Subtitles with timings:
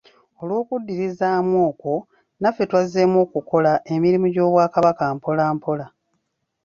[0.41, 1.93] Olw'okuddirizaamu okwo,
[2.41, 5.85] naffe twazzeemu okukola emirimu gy'obwakabaka mpola mpola.